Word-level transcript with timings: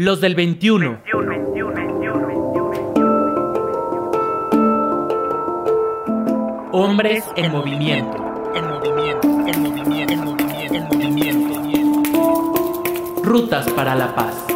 Los 0.00 0.20
del 0.20 0.36
21. 0.36 1.02
Hombres 6.70 7.24
en 7.34 7.50
movimiento. 7.50 8.52
En 8.54 8.68
movimiento, 8.68 9.28
en 9.28 9.60
movimiento, 9.60 10.12
en 10.12 10.20
movimiento, 10.20 10.94
en 10.94 11.48
movimiento. 11.48 12.82
Rutas 13.24 13.68
para 13.72 13.96
la 13.96 14.14
paz. 14.14 14.46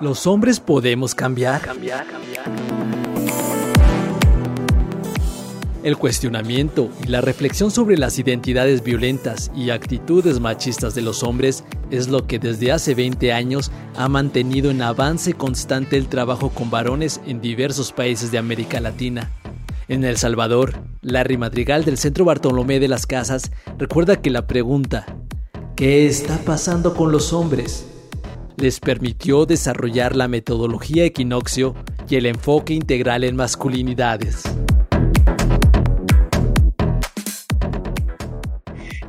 Los 0.00 0.26
hombres 0.26 0.60
podemos 0.60 1.14
cambiar. 1.14 1.60
Cambiar, 1.60 2.06
cambiar. 2.06 2.73
El 5.84 5.98
cuestionamiento 5.98 6.88
y 7.04 7.08
la 7.08 7.20
reflexión 7.20 7.70
sobre 7.70 7.98
las 7.98 8.18
identidades 8.18 8.82
violentas 8.82 9.50
y 9.54 9.68
actitudes 9.68 10.40
machistas 10.40 10.94
de 10.94 11.02
los 11.02 11.22
hombres 11.22 11.62
es 11.90 12.08
lo 12.08 12.26
que 12.26 12.38
desde 12.38 12.72
hace 12.72 12.94
20 12.94 13.34
años 13.34 13.70
ha 13.94 14.08
mantenido 14.08 14.70
en 14.70 14.80
avance 14.80 15.34
constante 15.34 15.98
el 15.98 16.08
trabajo 16.08 16.48
con 16.48 16.70
varones 16.70 17.20
en 17.26 17.42
diversos 17.42 17.92
países 17.92 18.32
de 18.32 18.38
América 18.38 18.80
Latina. 18.80 19.30
En 19.86 20.04
El 20.04 20.16
Salvador, 20.16 20.72
Larry 21.02 21.36
Madrigal 21.36 21.84
del 21.84 21.98
Centro 21.98 22.24
Bartolomé 22.24 22.80
de 22.80 22.88
las 22.88 23.06
Casas 23.06 23.52
recuerda 23.76 24.22
que 24.22 24.30
la 24.30 24.46
pregunta 24.46 25.04
¿Qué 25.76 26.06
está 26.06 26.38
pasando 26.38 26.94
con 26.94 27.12
los 27.12 27.34
hombres? 27.34 27.86
les 28.56 28.80
permitió 28.80 29.44
desarrollar 29.44 30.16
la 30.16 30.28
metodología 30.28 31.04
equinoccio 31.04 31.74
y 32.08 32.16
el 32.16 32.24
enfoque 32.24 32.72
integral 32.72 33.24
en 33.24 33.36
masculinidades. 33.36 34.44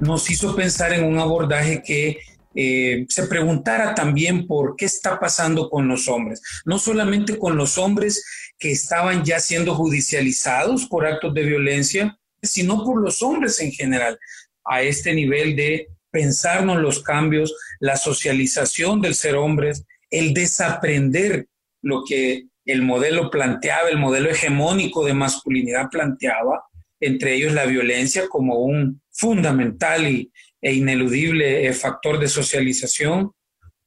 Nos 0.05 0.29
hizo 0.29 0.55
pensar 0.55 0.93
en 0.93 1.03
un 1.03 1.19
abordaje 1.19 1.81
que 1.83 2.19
eh, 2.57 3.05
se 3.09 3.27
preguntara 3.27 3.93
también 3.93 4.47
por 4.47 4.77
qué 4.77 4.85
está 4.85 5.19
pasando 5.19 5.69
con 5.69 5.89
los 5.89 6.07
hombres, 6.07 6.41
no 6.63 6.79
solamente 6.79 7.37
con 7.37 7.57
los 7.57 7.77
hombres 7.77 8.23
que 8.57 8.71
estaban 8.71 9.25
ya 9.25 9.39
siendo 9.39 9.75
judicializados 9.75 10.85
por 10.85 11.05
actos 11.05 11.33
de 11.33 11.43
violencia, 11.43 12.17
sino 12.41 12.83
por 12.85 13.01
los 13.01 13.21
hombres 13.21 13.59
en 13.59 13.71
general, 13.73 14.17
a 14.63 14.81
este 14.81 15.13
nivel 15.13 15.55
de 15.55 15.87
pensarnos 16.11 16.77
los 16.77 17.03
cambios, 17.03 17.53
la 17.81 17.97
socialización 17.97 19.01
del 19.01 19.15
ser 19.15 19.35
hombres, 19.35 19.83
el 20.09 20.33
desaprender 20.33 21.47
lo 21.81 22.03
que 22.07 22.45
el 22.63 22.81
modelo 22.81 23.29
planteaba, 23.29 23.89
el 23.89 23.97
modelo 23.97 24.29
hegemónico 24.29 25.05
de 25.05 25.13
masculinidad 25.13 25.89
planteaba, 25.89 26.63
entre 27.01 27.35
ellos 27.35 27.51
la 27.51 27.65
violencia 27.65 28.29
como 28.29 28.59
un 28.59 29.01
fundamental 29.15 30.07
y, 30.07 30.31
e 30.61 30.73
ineludible 30.73 31.67
eh, 31.67 31.73
factor 31.73 32.19
de 32.19 32.27
socialización, 32.27 33.31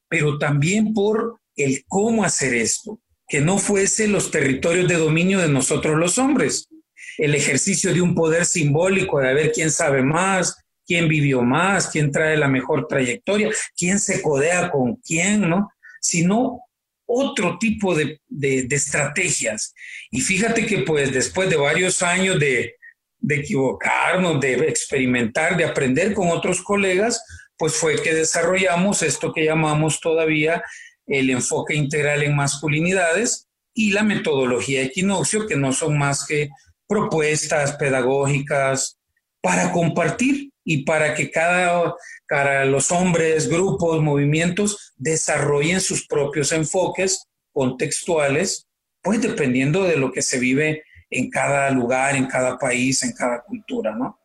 pero 0.09 0.39
también 0.39 0.95
por 0.95 1.41
el 1.57 1.85
cómo 1.89 2.25
hacer 2.25 2.55
esto, 2.55 3.01
que 3.27 3.41
no 3.41 3.59
fuese 3.59 4.07
los 4.09 4.31
territorios 4.31 4.89
de 4.89 4.95
dominio 4.95 5.41
de 5.41 5.49
nosotros 5.49 5.99
los 5.99 6.19
hombres, 6.19 6.69
el 7.19 7.35
ejercicio 7.35 7.93
de 7.93 8.01
un 8.01 8.15
poder 8.15 8.45
simbólico 8.45 9.19
de 9.19 9.35
ver 9.35 9.53
quién 9.53 9.71
sabe 9.71 10.03
más, 10.03 10.57
quién 10.87 11.09
vivió 11.09 11.43
más, 11.43 11.89
quién 11.89 12.13
trae 12.13 12.37
la 12.37 12.49
mejor 12.49 12.87
trayectoria, 12.87 13.51
quién 13.77 13.99
se 13.99 14.23
codea 14.23 14.71
con 14.71 14.97
quién, 14.97 15.49
¿no? 15.49 15.69
Sino 16.01 16.61
otro 17.07 17.59
tipo 17.59 17.95
de, 17.95 18.21
de, 18.29 18.63
de 18.63 18.77
estrategias. 18.77 19.75
Y 20.11 20.21
fíjate 20.21 20.65
que 20.65 20.79
pues 20.79 21.13
después 21.13 21.51
de 21.51 21.57
varios 21.57 22.03
años 22.03 22.39
de, 22.39 22.78
de 23.19 23.37
equivocarnos, 23.37 24.41
de 24.41 24.55
experimentar, 24.69 25.57
de 25.57 25.65
aprender 25.65 26.15
con 26.15 26.29
otros 26.29 26.63
colegas, 26.63 27.23
pues 27.57 27.75
fue 27.75 28.01
que 28.01 28.15
desarrollamos 28.15 29.03
esto 29.03 29.33
que 29.33 29.45
llamamos 29.45 30.01
todavía 30.01 30.63
el 31.07 31.31
enfoque 31.31 31.75
integral 31.75 32.23
en 32.23 32.37
masculinidades 32.37 33.49
y 33.75 33.93
la 33.93 34.03
metodología 34.03 34.83
equinoccio, 34.83 35.47
que 35.47 35.57
no 35.57 35.73
son 35.73 35.99
más 35.99 36.27
que 36.27 36.51
propuestas 36.87 37.73
pedagógicas 37.77 38.99
para 39.41 39.73
compartir 39.73 40.51
y 40.65 40.85
para 40.85 41.15
que 41.15 41.31
cada, 41.31 41.95
cada 42.27 42.65
los 42.65 42.91
hombres, 42.91 43.49
grupos, 43.49 44.03
movimientos 44.03 44.93
desarrollen 44.97 45.81
sus 45.81 46.07
propios 46.07 46.53
enfoques 46.53 47.27
contextuales, 47.53 48.67
pues 49.03 49.23
dependiendo 49.23 49.85
de 49.85 49.97
lo 49.97 50.13
que 50.13 50.23
se 50.23 50.39
vive 50.39 50.83
en 51.11 51.31
cada 51.31 51.71
lugar, 51.71 52.17
en 52.17 52.27
cada 52.27 52.59
país, 52.59 53.03
en 53.03 53.13
cada 53.13 53.43
cultura, 53.43 53.95
¿no? 53.95 54.19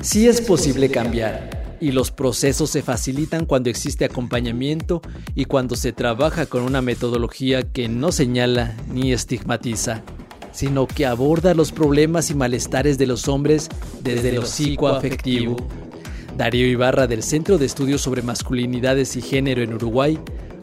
Sí 0.00 0.28
es 0.28 0.40
posible 0.40 0.90
cambiar 0.90 1.76
y 1.80 1.92
los 1.92 2.10
procesos 2.10 2.70
se 2.70 2.82
facilitan 2.82 3.44
cuando 3.44 3.70
existe 3.70 4.04
acompañamiento 4.04 5.02
y 5.34 5.44
cuando 5.44 5.76
se 5.76 5.92
trabaja 5.92 6.46
con 6.46 6.62
una 6.62 6.80
metodología 6.80 7.70
que 7.72 7.88
no 7.88 8.12
señala 8.12 8.76
ni 8.88 9.12
estigmatiza, 9.12 10.02
sino 10.52 10.86
que 10.86 11.06
aborda 11.06 11.54
los 11.54 11.72
problemas 11.72 12.30
y 12.30 12.34
malestares 12.34 12.98
de 12.98 13.06
los 13.06 13.28
hombres 13.28 13.68
desde, 14.02 14.32
lo 14.32 14.46
psicoafectivo. 14.46 15.56
Darío 16.36 16.66
Ibarra 16.66 17.06
del 17.06 17.22
Centro 17.22 17.58
de 17.58 17.66
Estudios 17.66 18.00
sobre 18.00 18.22
Masculinidades 18.22 19.16
y 19.16 19.22
Género 19.22 19.62
en 19.62 19.74
Uruguay 19.74 20.18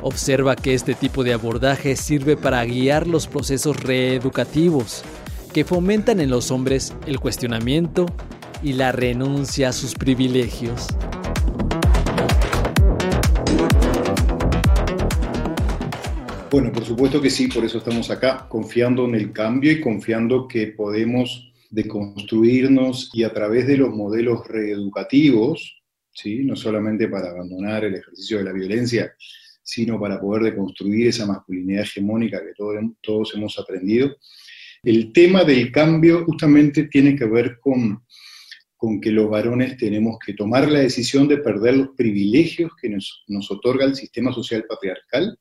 Observa 0.06 0.58
que 0.58 0.74
este 0.74 0.96
tipo 0.96 1.24
de 1.24 1.32
abordaje 1.32 1.96
sirve 1.96 2.36
para 2.36 2.66
guiar 2.66 3.08
los 3.08 3.28
procesos 3.28 3.82
reeducativos 3.82 5.02
que 5.54 5.64
fomentan 5.64 6.20
en 6.20 6.30
los 6.30 6.52
hombres 6.52 6.94
el 7.08 7.22
cuestionamiento 7.22 8.06
y 8.62 8.74
la 8.74 8.92
renuncia 8.92 9.70
a 9.70 9.72
sus 9.72 9.96
privilegios. 9.96 10.88
Bueno, 16.52 16.74
por 16.74 16.84
supuesto 16.84 17.22
que 17.22 17.30
sí, 17.30 17.48
por 17.48 17.64
eso 17.64 17.78
estamos 17.78 18.12
acá, 18.12 18.46
confiando 18.50 19.06
en 19.06 19.16
el 19.16 19.32
cambio 19.32 19.72
y 19.72 19.80
confiando 19.80 20.50
que 20.50 20.68
podemos 20.68 21.54
deconstruirnos 21.70 23.10
y 23.14 23.24
a 23.24 23.32
través 23.32 23.68
de 23.68 23.78
los 23.78 23.96
modelos 23.96 24.46
reeducativos, 24.50 25.82
¿sí? 26.12 26.44
no 26.44 26.58
solamente 26.58 27.08
para 27.08 27.30
abandonar 27.30 27.86
el 27.86 27.96
ejercicio 27.96 28.40
de 28.40 28.44
la 28.44 28.52
violencia, 28.52 29.14
sino 29.64 30.00
para 30.00 30.20
poder 30.20 30.44
deconstruir 30.44 31.08
esa 31.08 31.26
masculinidad 31.26 31.84
hegemónica 31.84 32.42
que 32.42 32.54
todos, 33.02 33.34
hemos 33.34 33.58
aprendido. 33.58 34.16
El 34.84 35.14
tema 35.14 35.44
del 35.46 35.72
cambio 35.72 36.26
justamente 36.26 36.84
tiene 36.84 37.16
que 37.16 37.26
ver 37.26 37.60
con, 37.62 38.04
con 38.76 39.00
que 39.00 39.12
los 39.12 39.30
varones 39.30 39.78
tenemos 39.78 40.18
que 40.24 40.34
tomar 40.34 40.70
la 40.70 40.80
decisión 40.80 41.28
de 41.28 41.38
perder 41.38 41.78
los 41.78 41.90
privilegios 41.96 42.72
que 42.82 42.90
nos, 42.90 43.24
nos 43.28 43.50
otorga 43.50 43.86
el 43.86 43.96
sistema 43.96 44.34
social 44.34 44.66
patriarcal. 44.68 45.40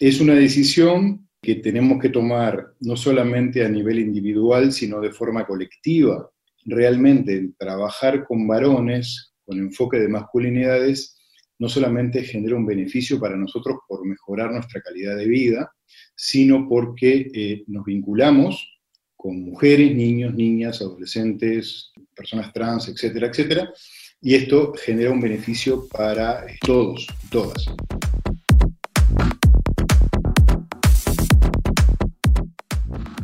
Es 0.00 0.20
una 0.20 0.34
decisión 0.34 1.28
que 1.42 1.56
tenemos 1.56 2.00
que 2.00 2.08
tomar 2.08 2.74
no 2.80 2.96
solamente 2.96 3.64
a 3.64 3.68
nivel 3.68 3.98
individual, 3.98 4.72
sino 4.72 5.00
de 5.00 5.12
forma 5.12 5.46
colectiva. 5.46 6.30
Realmente 6.64 7.50
trabajar 7.58 8.24
con 8.24 8.46
varones, 8.46 9.34
con 9.44 9.58
enfoque 9.58 9.98
de 9.98 10.08
masculinidades, 10.08 11.17
no 11.58 11.68
solamente 11.68 12.22
genera 12.22 12.56
un 12.56 12.66
beneficio 12.66 13.18
para 13.18 13.36
nosotros 13.36 13.78
por 13.88 14.06
mejorar 14.06 14.52
nuestra 14.52 14.80
calidad 14.80 15.16
de 15.16 15.26
vida, 15.26 15.72
sino 16.14 16.68
porque 16.68 17.30
eh, 17.34 17.64
nos 17.66 17.84
vinculamos 17.84 18.80
con 19.16 19.42
mujeres, 19.42 19.94
niños, 19.94 20.34
niñas, 20.34 20.80
adolescentes, 20.80 21.92
personas 22.14 22.52
trans, 22.52 22.88
etcétera, 22.88 23.26
etcétera, 23.26 23.72
y 24.20 24.34
esto 24.34 24.72
genera 24.74 25.10
un 25.10 25.20
beneficio 25.20 25.88
para 25.88 26.44
todos, 26.64 27.06
todas. 27.30 27.66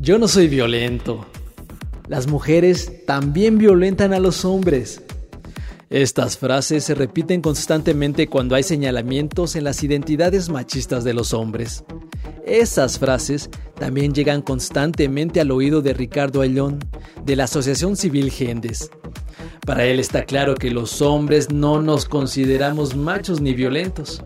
Yo 0.01 0.19
no 0.19 0.29
soy 0.29 0.49
violento. 0.49 1.27
Las 2.09 2.27
mujeres 2.27 3.07
también 3.07 3.57
violentan 3.57 4.13
a 4.13 4.19
los 4.19 4.45
hombres. 4.45 5.04
Estas 5.91 6.39
frases 6.39 6.85
se 6.85 6.95
repiten 6.95 7.41
constantemente 7.41 8.27
cuando 8.27 8.55
hay 8.55 8.63
señalamientos 8.63 9.55
en 9.55 9.65
las 9.65 9.83
identidades 9.83 10.49
machistas 10.49 11.05
de 11.05 11.15
los 11.15 11.35
hombres. 11.35 11.85
Esas 12.47 12.99
frases 12.99 13.51
también 13.79 14.13
llegan 14.13 14.43
constantemente 14.43 15.41
al 15.41 15.51
oído 15.51 15.83
de 15.83 15.95
Ricardo 15.95 16.41
Ayllón, 16.41 16.79
de 17.25 17.37
la 17.37 17.45
Asociación 17.45 17.97
Civil 17.97 18.31
Gendes. 18.31 18.91
Para 19.67 19.85
él 19.85 19.99
está 19.99 20.25
claro 20.25 20.55
que 20.55 20.71
los 20.71 21.01
hombres 21.01 21.51
no 21.51 21.81
nos 21.81 22.07
consideramos 22.07 22.95
machos 22.95 23.41
ni 23.41 23.55
violentos. 23.55 24.23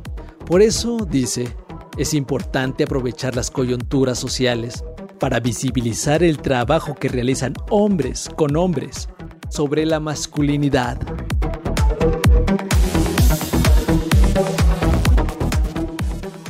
Por 0.47 0.63
eso, 0.63 1.07
dice, 1.09 1.49
es 1.97 2.15
importante 2.15 2.85
aprovechar 2.85 3.37
las 3.37 3.51
coyunturas 3.51 4.19
sociales 4.19 4.85
para 5.21 5.41
visibilizar 5.41 6.23
el 6.23 6.39
trabajo 6.39 6.95
que 6.95 7.09
realizan 7.09 7.55
hombres 7.71 8.29
con 8.37 8.57
hombres 8.57 9.09
sobre 9.49 9.87
la 9.87 10.01
masculinidad. 10.01 10.99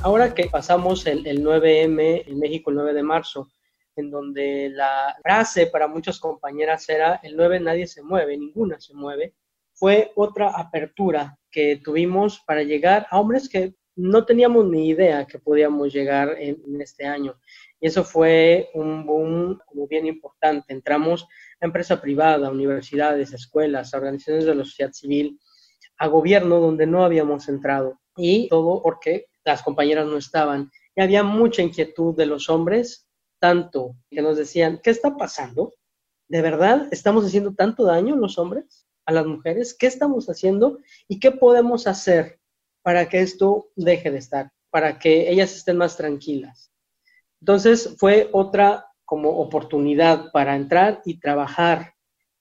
Ahora 0.03 0.33
que 0.33 0.47
pasamos 0.47 1.07
el, 1.07 1.25
9M 1.25 2.25
en 2.29 2.39
México, 2.39 2.71
el 2.71 2.77
9 2.77 2.95
de 2.95 3.03
marzo, 3.03 3.51
en 3.97 4.11
donde 4.11 4.71
la 4.71 5.17
frase 5.23 5.67
para 5.67 5.89
muchas 5.89 6.21
compañeras 6.21 6.89
era 6.89 7.19
el 7.25 7.37
9 7.37 7.59
nadie 7.59 7.87
se 7.89 8.03
mueve, 8.03 8.39
ninguna 8.39 8.81
se 8.81 8.95
mueve, 8.95 9.35
fue 9.75 10.13
otra 10.15 10.51
apertura 10.51 11.37
que 11.51 11.81
tuvimos 11.83 12.41
para 12.47 12.63
llegar 12.63 13.09
a 13.11 13.19
hombres 13.19 13.49
que 13.49 13.75
no 13.97 14.25
teníamos 14.25 14.67
ni 14.67 14.89
idea 14.89 15.27
que 15.27 15.41
podíamos 15.41 15.93
llegar 15.93 16.37
en, 16.39 16.81
este 16.81 17.05
año. 17.05 17.35
Y 17.81 17.89
eso 17.89 18.05
fue 18.05 18.71
un 18.75 19.05
boom 19.05 19.59
como 19.67 19.89
bien 19.89 20.07
importante. 20.07 20.73
Entramos 20.73 21.27
a 21.61 21.67
empresa 21.67 22.01
privada, 22.01 22.51
universidades, 22.51 23.33
escuelas, 23.33 23.93
organizaciones 23.95 24.45
de 24.45 24.55
la 24.55 24.65
sociedad 24.65 24.93
civil, 24.93 25.41
a 25.99 26.07
gobierno 26.07 26.61
donde 26.61 26.87
no 26.87 27.05
habíamos 27.05 27.49
entrado. 27.49 27.99
Y 28.17 28.49
todo 28.49 28.81
porque 28.83 29.27
las 29.49 29.63
compañeras 29.63 30.07
no 30.07 30.17
estaban. 30.17 30.71
Y 30.95 31.03
había 31.03 31.23
mucha 31.23 31.63
inquietud 31.63 32.15
de 32.17 32.27
los 32.27 32.49
hombres, 32.49 33.09
tanto 33.41 33.97
que 34.11 34.23
nos 34.23 34.37
decían, 34.37 34.81
¿qué 34.83 34.91
está 34.91 35.17
pasando? 35.17 35.75
¿De 36.29 36.43
verdad 36.43 36.89
estamos 36.91 37.25
haciendo 37.25 37.55
tanto 37.55 37.85
daño 37.85 38.15
los 38.17 38.39
hombres 38.39 38.87
a 39.07 39.13
las 39.13 39.27
mujeres? 39.27 39.75
¿Qué 39.75 39.87
estamos 39.87 40.27
haciendo? 40.27 40.79
¿Y 41.09 41.19
qué 41.19 41.31
podemos 41.31 41.87
hacer 41.87 42.39
para 42.83 43.09
que 43.09 43.21
esto 43.21 43.71
deje 43.75 44.11
de 44.11 44.19
estar? 44.19 44.53
Para 44.71 44.99
que 44.99 45.31
ellas 45.31 45.55
estén 45.57 45.79
más 45.79 45.97
tranquilas. 45.97 46.71
Entonces 47.41 47.95
fue 47.99 48.29
otra 48.33 48.87
como 49.05 49.39
oportunidad 49.39 50.31
para 50.33 50.55
entrar 50.55 51.01
y 51.07 51.19
trabajar, 51.19 51.95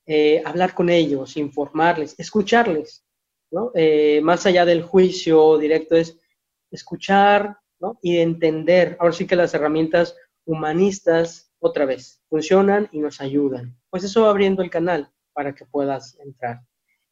eh, 0.05 0.41
hablar 0.43 0.73
con 0.73 0.89
ellos, 0.89 1.37
informarles, 1.37 2.15
escucharles, 2.17 3.05
¿no? 3.51 3.71
Eh, 3.73 4.19
más 4.21 4.45
allá 4.45 4.65
del 4.65 4.81
juicio 4.81 5.57
directo 5.57 5.95
es 5.95 6.19
escuchar 6.71 7.57
¿no? 7.79 7.99
y 8.01 8.17
entender. 8.17 8.97
Ahora 8.99 9.13
sí 9.13 9.27
que 9.27 9.35
las 9.35 9.53
herramientas 9.53 10.15
humanistas, 10.45 11.51
otra 11.59 11.85
vez, 11.85 12.21
funcionan 12.29 12.89
y 12.91 12.99
nos 12.99 13.21
ayudan. 13.21 13.77
Pues 13.89 14.03
eso 14.03 14.23
va 14.23 14.29
abriendo 14.29 14.63
el 14.63 14.69
canal 14.69 15.11
para 15.33 15.53
que 15.53 15.65
puedas 15.65 16.17
entrar. 16.19 16.61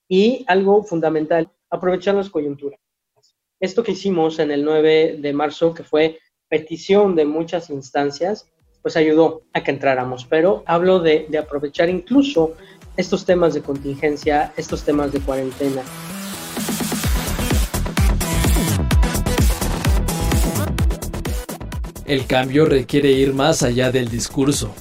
Y 0.07 0.46
algo 0.48 0.84
fundamental, 0.84 1.52
aprovechar 1.69 2.16
las 2.16 2.30
coyunturas. 2.30 2.80
Esto 3.60 3.84
que 3.84 3.94
hicimos 3.94 4.40
en 4.40 4.52
el 4.52 4.63
9 4.63 5.18
de 5.19 5.34
marzo, 5.34 5.74
que 5.74 5.84
fue 5.84 6.19
petición 6.48 7.16
de 7.16 7.25
muchas 7.25 7.69
instancias, 7.69 8.51
pues 8.81 8.98
ayudó 8.98 9.44
a 9.54 9.63
que 9.63 9.72
entráramos. 9.72 10.25
Pero 10.25 10.63
hablo 10.68 11.00
de, 11.00 11.25
de 11.30 11.38
aprovechar 11.38 11.90
incluso 11.90 12.56
estos 12.98 13.25
temas 13.25 13.54
de 13.54 13.62
contingencia, 13.62 14.54
estos 14.58 14.84
temas 14.84 15.12
de 15.12 15.19
cuarentena. 15.19 15.81
El 22.06 22.28
cambio 22.28 22.66
requiere 22.66 23.12
ir 23.12 23.34
más 23.34 23.63
allá 23.63 23.92
del 23.92 24.10
discurso. 24.10 24.72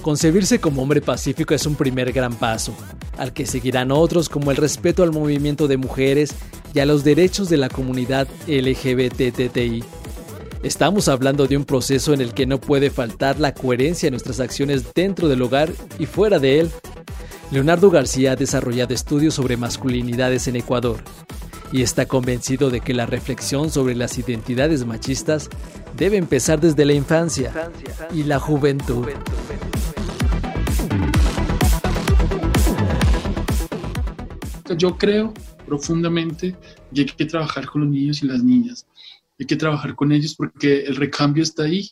Concebirse 0.00 0.60
como 0.60 0.82
hombre 0.82 1.00
pacífico 1.00 1.52
es 1.52 1.66
un 1.66 1.74
primer 1.74 2.12
gran 2.12 2.34
paso, 2.34 2.72
al 3.16 3.32
que 3.32 3.46
seguirán 3.46 3.90
otros 3.90 4.28
como 4.28 4.52
el 4.52 4.56
respeto 4.56 5.02
al 5.02 5.10
movimiento 5.10 5.66
de 5.66 5.76
mujeres 5.76 6.36
y 6.72 6.78
a 6.78 6.86
los 6.86 7.02
derechos 7.02 7.48
de 7.48 7.56
la 7.56 7.68
comunidad 7.68 8.28
LGBTTI. 8.46 9.82
Estamos 10.62 11.08
hablando 11.08 11.48
de 11.48 11.56
un 11.56 11.64
proceso 11.64 12.14
en 12.14 12.20
el 12.20 12.32
que 12.32 12.46
no 12.46 12.60
puede 12.60 12.90
faltar 12.90 13.40
la 13.40 13.54
coherencia 13.54 14.06
en 14.06 14.12
nuestras 14.12 14.38
acciones 14.38 14.94
dentro 14.94 15.28
del 15.28 15.42
hogar 15.42 15.72
y 15.98 16.06
fuera 16.06 16.38
de 16.38 16.60
él. 16.60 16.70
Leonardo 17.50 17.90
García 17.90 18.32
ha 18.32 18.36
desarrollado 18.36 18.94
estudios 18.94 19.34
sobre 19.34 19.56
masculinidades 19.56 20.46
en 20.46 20.54
Ecuador 20.54 21.02
y 21.72 21.82
está 21.82 22.06
convencido 22.06 22.70
de 22.70 22.80
que 22.80 22.94
la 22.94 23.06
reflexión 23.06 23.70
sobre 23.70 23.94
las 23.94 24.16
identidades 24.18 24.84
machistas 24.86 25.50
debe 25.98 26.16
empezar 26.16 26.60
desde 26.60 26.84
la 26.84 26.92
infancia 26.92 27.52
y 28.14 28.22
la 28.22 28.38
juventud. 28.38 29.06
Yo 34.76 34.96
creo 34.96 35.34
profundamente 35.66 36.54
que 36.94 37.00
hay 37.00 37.06
que 37.06 37.24
trabajar 37.24 37.66
con 37.66 37.82
los 37.82 37.90
niños 37.90 38.22
y 38.22 38.26
las 38.26 38.42
niñas. 38.42 38.86
Hay 39.40 39.46
que 39.46 39.56
trabajar 39.56 39.94
con 39.94 40.12
ellos 40.12 40.34
porque 40.36 40.84
el 40.84 40.96
recambio 40.96 41.42
está 41.42 41.64
ahí. 41.64 41.90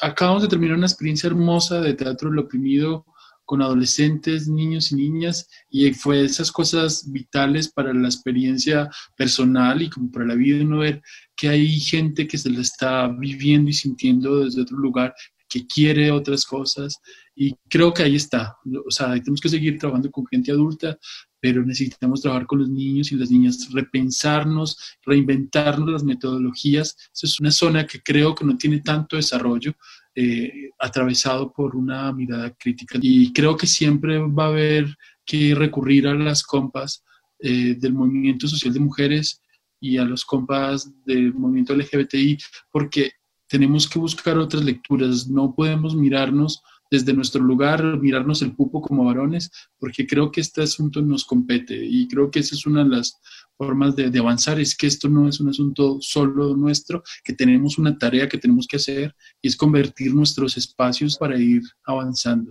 Acabamos 0.00 0.42
de 0.42 0.48
terminar 0.48 0.76
una 0.76 0.86
experiencia 0.86 1.28
hermosa 1.28 1.80
de 1.80 1.94
teatro 1.94 2.28
del 2.28 2.40
oprimido 2.40 3.06
con 3.46 3.62
adolescentes, 3.62 4.48
niños 4.48 4.92
y 4.92 4.96
niñas, 4.96 5.48
y 5.70 5.90
fue 5.94 6.24
esas 6.24 6.52
cosas 6.52 7.10
vitales 7.10 7.68
para 7.68 7.94
la 7.94 8.08
experiencia 8.08 8.90
personal 9.16 9.80
y 9.80 9.88
como 9.88 10.10
para 10.10 10.26
la 10.26 10.34
vida, 10.34 10.62
uno 10.62 10.78
ver 10.80 11.00
que 11.34 11.48
hay 11.48 11.80
gente 11.80 12.26
que 12.26 12.36
se 12.36 12.50
la 12.50 12.60
está 12.60 13.08
viviendo 13.08 13.70
y 13.70 13.72
sintiendo 13.72 14.44
desde 14.44 14.62
otro 14.62 14.76
lugar, 14.76 15.14
que 15.48 15.64
quiere 15.66 16.10
otras 16.10 16.44
cosas, 16.44 16.98
y 17.34 17.54
creo 17.68 17.94
que 17.94 18.02
ahí 18.02 18.16
está. 18.16 18.56
O 18.84 18.90
sea, 18.90 19.10
tenemos 19.14 19.40
que 19.40 19.48
seguir 19.48 19.78
trabajando 19.78 20.10
con 20.10 20.26
gente 20.26 20.50
adulta, 20.50 20.98
pero 21.38 21.64
necesitamos 21.64 22.22
trabajar 22.22 22.46
con 22.46 22.58
los 22.58 22.68
niños 22.68 23.12
y 23.12 23.14
las 23.14 23.30
niñas, 23.30 23.68
repensarnos, 23.72 24.76
reinventarnos 25.04 25.88
las 25.88 26.02
metodologías. 26.02 26.96
Esa 27.14 27.26
es 27.26 27.38
una 27.38 27.52
zona 27.52 27.86
que 27.86 28.00
creo 28.02 28.34
que 28.34 28.44
no 28.44 28.56
tiene 28.56 28.80
tanto 28.80 29.14
desarrollo, 29.14 29.74
eh, 30.18 30.70
atravesado 30.78 31.52
por 31.52 31.76
una 31.76 32.10
mirada 32.10 32.50
crítica. 32.58 32.98
Y 33.02 33.32
creo 33.34 33.54
que 33.54 33.66
siempre 33.66 34.18
va 34.18 34.46
a 34.46 34.48
haber 34.48 34.96
que 35.26 35.54
recurrir 35.54 36.08
a 36.08 36.14
las 36.14 36.42
compas 36.42 37.04
eh, 37.38 37.74
del 37.78 37.92
movimiento 37.92 38.48
social 38.48 38.72
de 38.72 38.80
mujeres 38.80 39.42
y 39.78 39.98
a 39.98 40.04
los 40.04 40.24
compas 40.24 40.90
del 41.04 41.34
movimiento 41.34 41.74
LGBTI, 41.74 42.38
porque 42.70 43.12
tenemos 43.46 43.86
que 43.86 43.98
buscar 43.98 44.38
otras 44.38 44.64
lecturas, 44.64 45.28
no 45.28 45.54
podemos 45.54 45.94
mirarnos 45.94 46.62
desde 46.90 47.12
nuestro 47.12 47.42
lugar, 47.42 47.98
mirarnos 48.00 48.42
el 48.42 48.52
pupo 48.52 48.80
como 48.80 49.04
varones, 49.04 49.50
porque 49.78 50.06
creo 50.06 50.30
que 50.30 50.40
este 50.40 50.62
asunto 50.62 51.02
nos 51.02 51.24
compete 51.24 51.84
y 51.84 52.08
creo 52.08 52.30
que 52.30 52.40
esa 52.40 52.54
es 52.54 52.66
una 52.66 52.84
de 52.84 52.90
las 52.90 53.20
formas 53.56 53.96
de, 53.96 54.18
avanzar, 54.18 54.60
es 54.60 54.76
que 54.76 54.86
esto 54.86 55.08
no 55.08 55.28
es 55.28 55.40
un 55.40 55.48
asunto 55.48 55.98
solo 56.00 56.56
nuestro, 56.56 57.02
que 57.24 57.32
tenemos 57.32 57.78
una 57.78 57.96
tarea 57.96 58.28
que 58.28 58.38
tenemos 58.38 58.66
que 58.66 58.76
hacer 58.76 59.14
y 59.40 59.48
es 59.48 59.56
convertir 59.56 60.14
nuestros 60.14 60.56
espacios 60.56 61.16
para 61.16 61.38
ir 61.38 61.62
avanzando. 61.84 62.50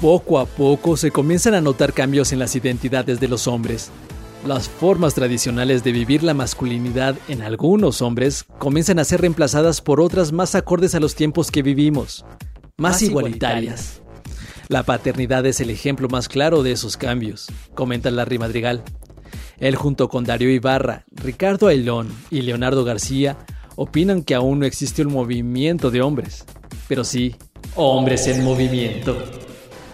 Poco 0.00 0.40
a 0.40 0.46
poco 0.46 0.96
se 0.96 1.12
comienzan 1.12 1.54
a 1.54 1.60
notar 1.60 1.92
cambios 1.92 2.32
en 2.32 2.40
las 2.40 2.56
identidades 2.56 3.20
de 3.20 3.28
los 3.28 3.46
hombres. 3.46 3.92
Las 4.46 4.68
formas 4.68 5.14
tradicionales 5.14 5.84
de 5.84 5.92
vivir 5.92 6.24
la 6.24 6.34
masculinidad 6.34 7.14
en 7.28 7.42
algunos 7.42 8.02
hombres 8.02 8.44
comienzan 8.58 8.98
a 8.98 9.04
ser 9.04 9.20
reemplazadas 9.20 9.80
por 9.80 10.00
otras 10.00 10.32
más 10.32 10.56
acordes 10.56 10.96
a 10.96 11.00
los 11.00 11.14
tiempos 11.14 11.52
que 11.52 11.62
vivimos, 11.62 12.24
más, 12.76 13.02
igualitarias. 13.02 14.02
La 14.66 14.82
paternidad 14.82 15.46
es 15.46 15.60
el 15.60 15.70
ejemplo 15.70 16.08
más 16.08 16.28
claro 16.28 16.64
de 16.64 16.72
esos 16.72 16.96
cambios, 16.96 17.46
comenta 17.74 18.10
Larry 18.10 18.38
Madrigal. 18.38 18.82
Él 19.58 19.76
junto 19.76 20.08
con 20.08 20.24
Darío 20.24 20.50
Ibarra, 20.50 21.04
Ricardo 21.12 21.68
Ailón 21.68 22.08
y 22.28 22.42
Leonardo 22.42 22.82
García 22.82 23.38
opinan 23.76 24.24
que 24.24 24.34
aún 24.34 24.58
no 24.58 24.66
existe 24.66 25.02
un 25.02 25.12
movimiento 25.12 25.92
de 25.92 26.02
hombres, 26.02 26.44
pero 26.88 27.04
sí 27.04 27.36
hombres 27.76 28.26
en 28.26 28.42
movimiento. 28.42 29.22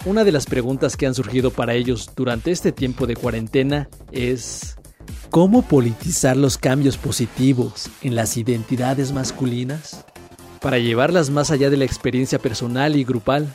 Una 0.05 0.23
de 0.25 0.33
las 0.33 0.47
preguntas 0.47 0.97
que 0.97 1.07
han 1.07 1.15
surgido 1.15 1.51
para 1.51 1.75
ellos 1.75 2.11
durante 2.15 2.53
este 2.53 2.71
tiempo 2.71 3.07
de 3.07 3.17
cuarentena 3.17 3.89
es 4.13 4.77
¿cómo 5.29 5.63
politizar 5.63 6.37
los 6.37 6.57
cambios 6.57 6.97
positivos 6.97 7.91
en 8.03 8.15
las 8.15 8.37
identidades 8.37 9.13
masculinas? 9.13 10.05
Para 10.61 10.79
llevarlas 10.79 11.31
más 11.31 11.51
allá 11.51 11.69
de 11.69 11.77
la 11.77 11.85
experiencia 11.85 12.39
personal 12.39 12.95
y 12.95 13.05
grupal. 13.05 13.53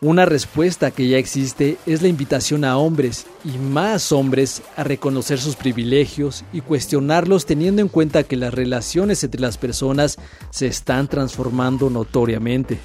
Una 0.00 0.26
respuesta 0.26 0.90
que 0.90 1.08
ya 1.08 1.16
existe 1.16 1.78
es 1.86 2.02
la 2.02 2.08
invitación 2.08 2.64
a 2.64 2.76
hombres 2.76 3.26
y 3.44 3.56
más 3.56 4.12
hombres 4.12 4.62
a 4.76 4.84
reconocer 4.84 5.38
sus 5.38 5.56
privilegios 5.56 6.44
y 6.52 6.60
cuestionarlos 6.60 7.46
teniendo 7.46 7.82
en 7.82 7.88
cuenta 7.88 8.24
que 8.24 8.36
las 8.36 8.52
relaciones 8.52 9.22
entre 9.24 9.40
las 9.40 9.58
personas 9.58 10.18
se 10.50 10.66
están 10.66 11.08
transformando 11.08 11.88
notoriamente. 11.88 12.78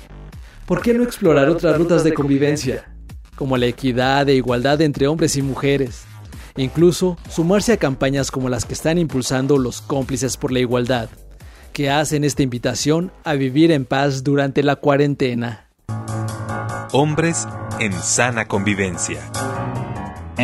¿Por 0.72 0.82
qué 0.82 0.94
no 0.94 1.04
explorar 1.04 1.50
otras 1.50 1.78
rutas 1.78 2.06
de 2.06 2.14
convivencia, 2.14 2.90
como 3.36 3.58
la 3.58 3.66
equidad 3.66 4.30
e 4.30 4.36
igualdad 4.36 4.80
entre 4.80 5.06
hombres 5.06 5.36
y 5.36 5.42
mujeres? 5.42 6.06
E 6.56 6.64
incluso 6.64 7.18
sumarse 7.30 7.74
a 7.74 7.78
campañas 7.78 8.32
como 8.32 8.48
las 8.48 8.64
que 8.64 8.74
están 8.74 8.98
impulsando 8.98 9.58
los 9.58 9.82
cómplices 9.82 10.38
por 10.38 10.54
la 10.54 10.60
igualdad, 10.60 11.10
que 11.74 11.90
hacen 11.90 12.24
esta 12.24 12.44
invitación 12.44 13.12
a 13.26 13.34
vivir 13.34 13.70
en 13.70 13.84
paz 13.84 14.24
durante 14.24 14.64
la 14.64 14.78
cuarentena. 14.78 15.68
Hombres 16.94 17.50
en 17.82 17.92
sana 17.92 18.48
convivencia 18.48 19.30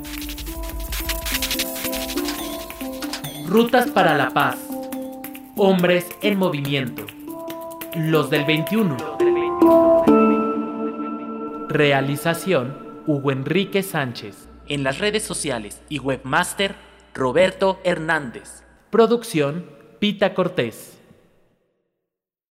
Rutas 3.51 3.91
para 3.91 4.15
la 4.15 4.29
paz. 4.29 4.55
Hombres 5.57 6.07
en 6.21 6.39
movimiento. 6.39 7.05
Los 7.97 8.29
del 8.29 8.45
21. 8.45 8.95
Realización 11.67 12.77
Hugo 13.05 13.29
Enrique 13.33 13.83
Sánchez. 13.83 14.47
En 14.69 14.85
las 14.85 14.99
redes 14.99 15.23
sociales 15.23 15.81
y 15.89 15.99
webmaster 15.99 16.75
Roberto 17.13 17.81
Hernández. 17.83 18.63
Producción 18.89 19.65
Pita 19.99 20.33
Cortés. 20.33 21.00